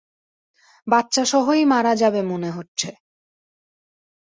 [0.87, 2.89] বাচ্চা সহই মারা যাবে মনে হচ্ছে।